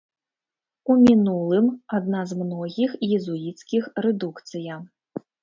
[0.93, 1.67] У мінулым,
[1.97, 4.81] адна з многіх езуіцкіх рэдукцыя.